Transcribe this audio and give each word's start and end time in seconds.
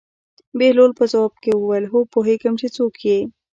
بهلول 0.59 0.91
په 0.99 1.03
ځواب 1.11 1.33
کې 1.43 1.51
وویل: 1.55 1.85
هو 1.91 1.99
پوهېږم 2.13 2.53
چې 2.61 2.67
څوک 2.75 2.93
یې. 3.07 3.19